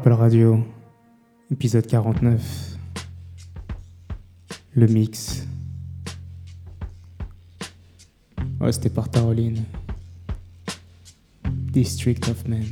Apple 0.00 0.12
Radio, 0.12 0.64
épisode 1.50 1.86
49. 1.86 2.40
Le 4.74 4.86
mix. 4.86 5.46
Ouais, 8.62 8.72
c'était 8.72 8.88
par 8.88 9.10
Taroline. 9.10 9.62
District 11.44 12.26
of 12.30 12.48
Men. 12.48 12.64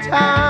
time. 0.00 0.41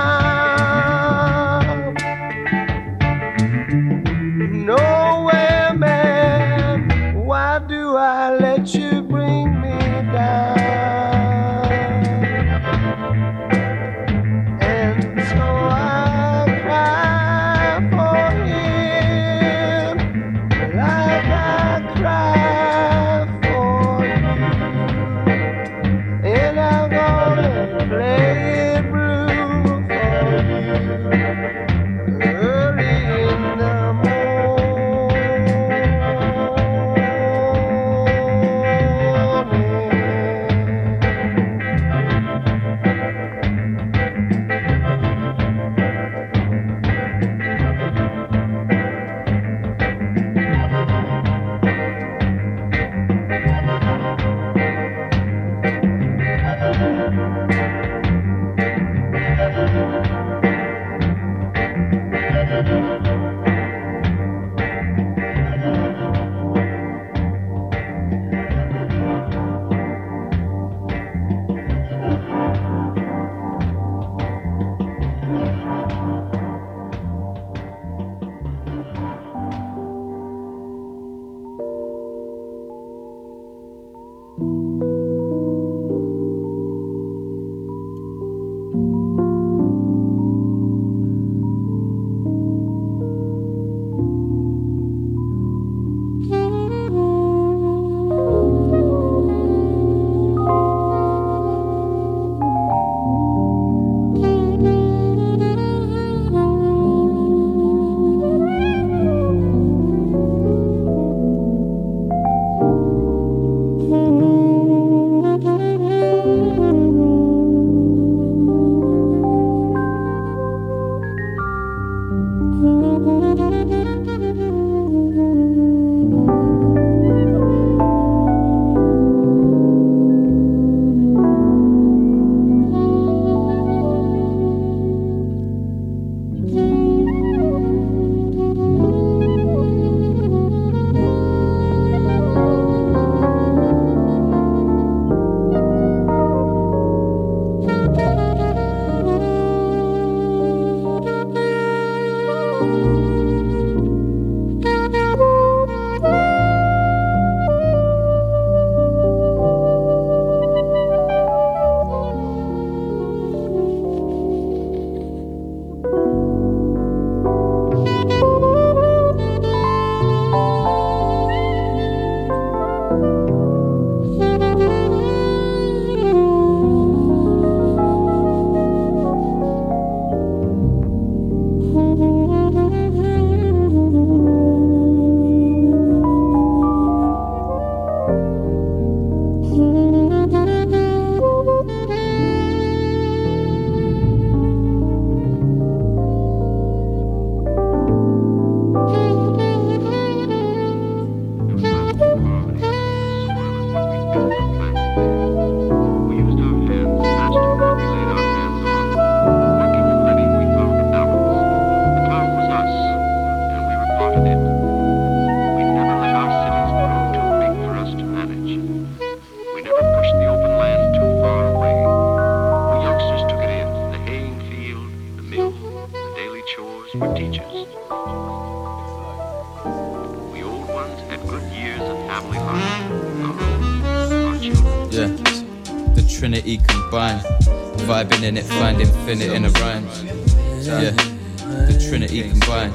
The 241.43 241.85
Trinity 241.89 242.29
combined. 242.29 242.73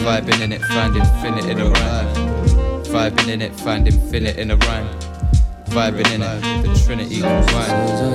Vibing 0.00 0.40
in 0.40 0.52
it, 0.52 0.62
find 0.62 0.96
infinite 0.96 1.44
in 1.46 1.60
a 1.60 1.64
rhyme. 1.68 2.14
Vibing 2.84 3.28
in 3.28 3.42
it, 3.42 3.54
find 3.56 3.86
infinite 3.88 4.36
in 4.38 4.50
a 4.52 4.56
rhyme. 4.56 4.88
Vibing 5.66 6.10
in 6.14 6.22
it, 6.22 6.40
the 6.62 6.82
Trinity 6.84 7.20
combined. 7.20 8.10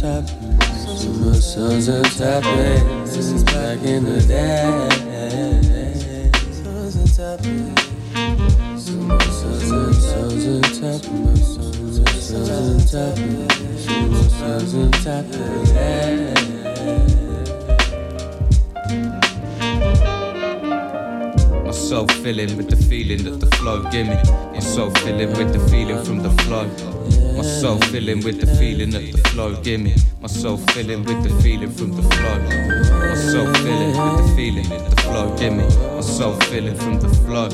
Tapping. 0.00 0.60
Summer 0.60 1.34
suns 1.34 1.88
are 1.88 2.02
tapping. 2.02 3.04
This 3.04 3.16
is 3.16 3.44
back 3.44 3.82
in 3.82 4.04
the 4.04 4.20
day. 4.20 4.88
Suns 6.52 7.18
are 7.18 7.38
tapping. 7.38 7.76
Summer 8.76 9.20
suns 9.20 10.82
are. 10.82 11.53
My 12.34 12.40
soul 12.40 12.80
happen. 15.04 16.34
Myself 21.64 22.10
filling 22.22 22.56
with 22.56 22.68
the 22.70 22.76
feeling 22.88 23.22
that 23.22 23.38
the 23.38 23.46
flow 23.56 23.84
give 23.90 24.08
me. 24.08 24.16
Myself 24.52 24.92
filling 25.02 25.32
with 25.38 25.52
the 25.52 25.60
feeling 25.70 26.02
from 26.04 26.22
the 26.24 26.30
flow. 26.42 26.66
Myself 27.36 27.84
filling 27.84 28.24
with 28.24 28.40
the 28.40 28.48
feeling 28.58 28.90
that 28.90 29.12
the 29.12 29.18
flow 29.28 29.54
give 29.62 29.80
me. 29.80 29.94
Myself 30.20 30.60
filling 30.72 31.04
with 31.04 31.22
the 31.22 31.30
feeling 31.40 31.70
from 31.70 31.92
the 31.92 32.02
flow. 32.02 32.38
Myself 33.08 33.56
filling 33.58 33.96
with 33.96 34.16
the 34.18 34.24
feeling 34.34 34.68
that 34.70 34.90
the 34.90 34.96
flow 35.02 35.36
give 35.36 35.52
me. 35.52 35.66
Myself 35.94 36.42
filling 36.46 36.74
from 36.74 36.98
the 36.98 37.08
flow. 37.08 37.48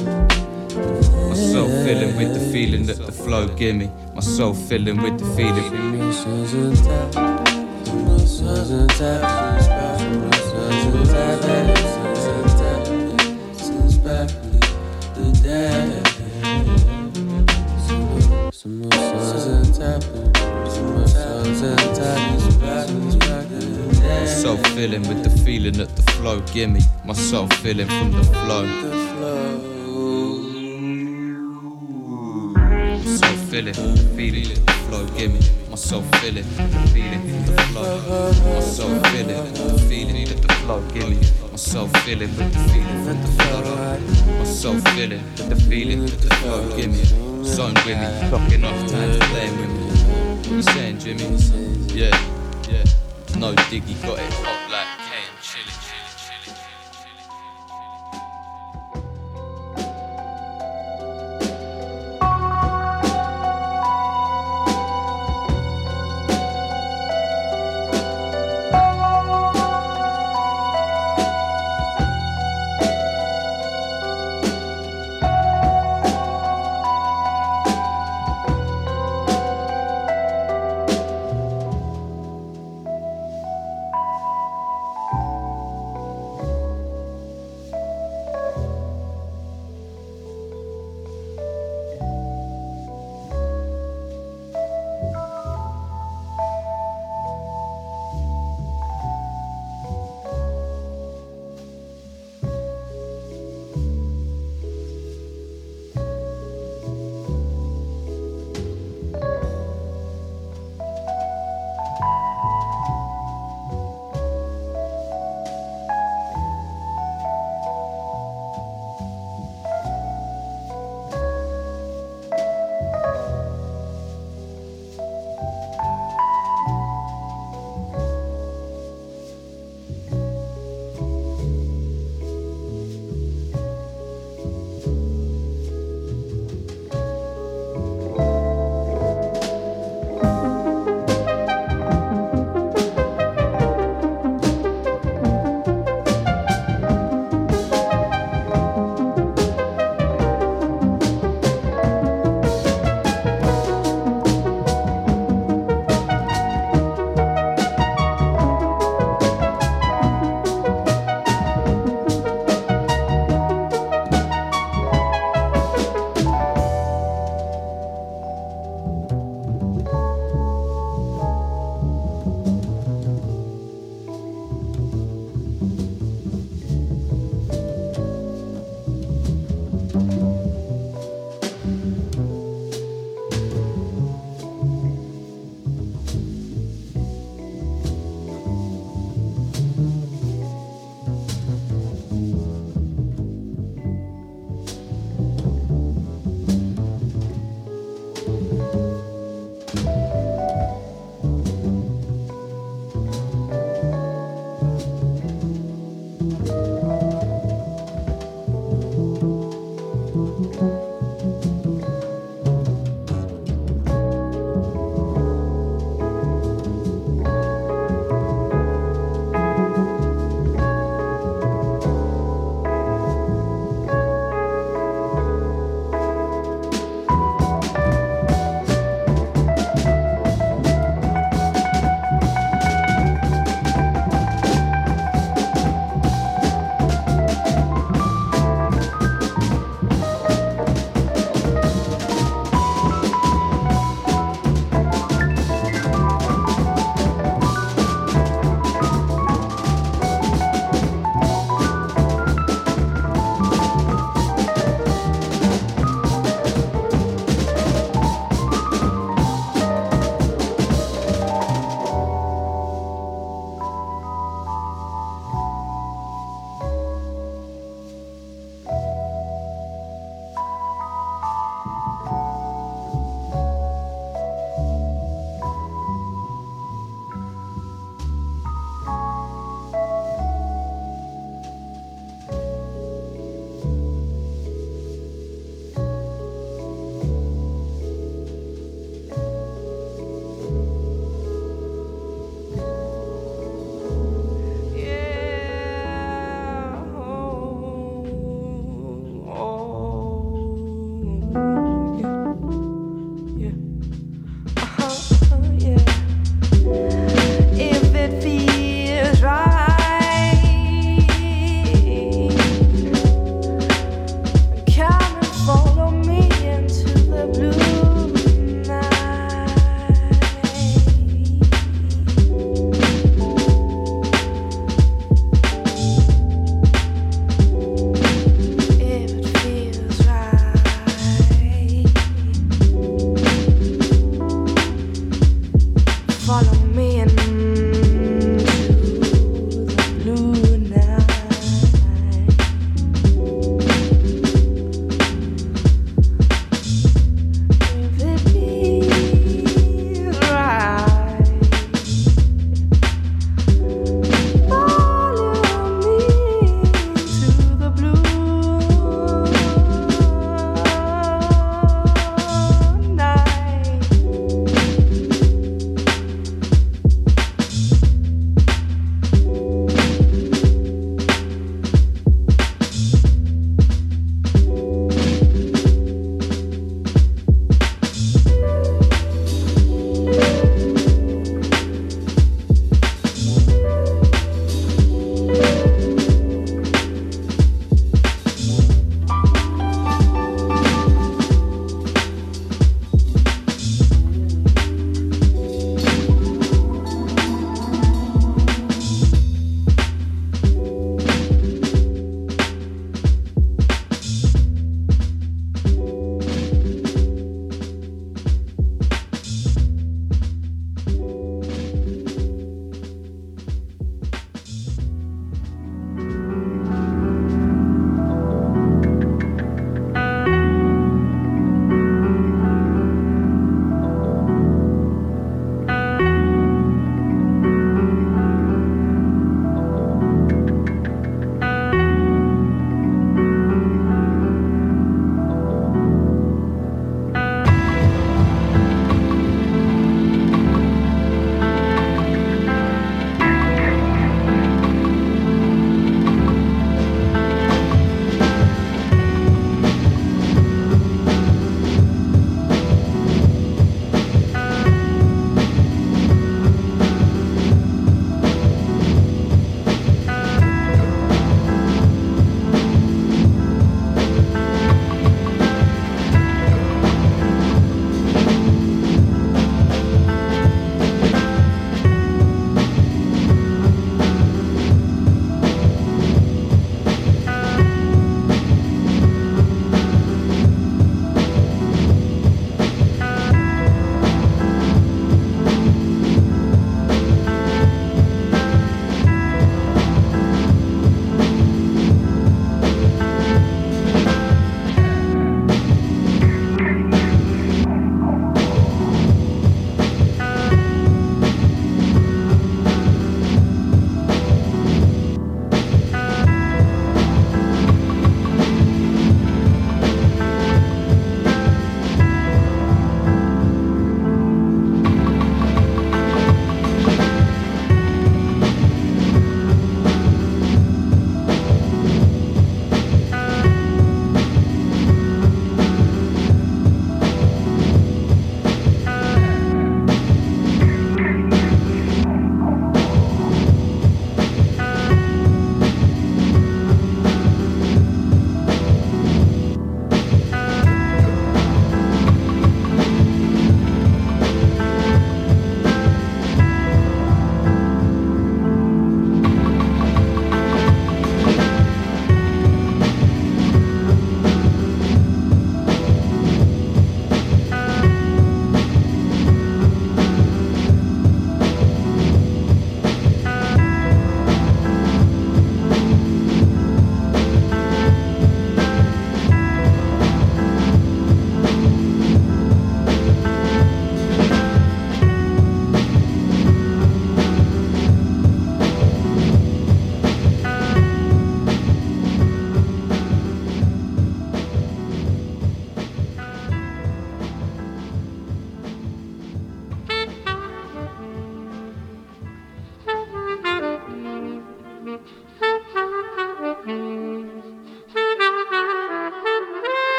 My 0.77 1.35
soul 1.35 1.69
filling 1.85 2.17
with 2.17 2.33
the 2.33 2.53
feeling 2.53 2.87
that 2.87 2.99
the 2.99 3.11
flow 3.11 3.49
give 3.49 3.75
me. 3.75 3.91
My 4.15 4.21
soul 4.21 4.55
filling 4.55 5.03
with 5.03 5.19
the 5.19 5.25
feeling. 5.35 5.99
My 5.99 6.13
soul 24.27 24.57
filling 24.75 25.09
with 25.09 25.25
the 25.25 25.31
feeling 25.45 25.73
that 25.75 25.97
the 25.97 26.03
flow 26.13 26.41
give 26.53 26.71
me. 26.71 26.81
My 27.05 27.15
soul 27.15 27.49
filling 27.49 27.89
from 27.89 28.13
the 28.13 28.23
flow. 28.23 29.80
Soul 33.51 33.63
feeling, 33.63 33.97
feeling, 34.15 34.65
the 34.65 34.73
flow, 34.87 35.07
give 35.07 35.33
me. 35.33 35.41
My 35.71 35.75
soul 35.75 36.03
feeling, 36.03 36.45
the 36.57 36.89
feeling, 36.95 37.45
the 37.47 37.63
flow. 37.73 38.33
My 38.45 38.61
soul 38.61 39.01
feeling, 39.11 39.53
the 39.55 39.87
feeling, 39.89 40.41
the 40.41 40.55
flow, 40.61 40.81
give 40.95 41.09
me. 41.11 41.19
My 41.51 41.57
soul 41.57 41.89
feeling 41.89 42.29
with 42.37 42.53
the 42.53 42.59
feeling 42.71 43.21
the 43.21 43.29
flow. 43.43 44.39
My 44.39 44.45
soul 44.45 44.79
feeling, 44.93 45.23
the 45.35 45.57
feeling, 45.69 46.07
the 46.07 46.35
flow, 46.37 46.77
give 46.77 46.93
me. 46.93 47.03
Zone 47.45 47.75
with 47.75 47.99
me, 47.99 48.07
clocking 48.31 48.63
off 48.63 48.89
time, 48.89 49.19
playing 49.19 49.57
with 49.59 50.49
me. 50.49 50.55
You 50.55 50.63
saying, 50.63 50.99
Jimmy? 51.01 51.25
Yeah, 51.93 52.17
yeah. 52.71 52.85
No 53.37 53.53
diggy, 53.55 54.01
got 54.07 54.21
it 54.21 54.60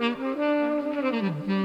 Mm-hmm. 0.00 1.63